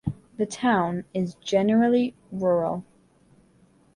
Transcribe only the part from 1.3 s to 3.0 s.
generally rural.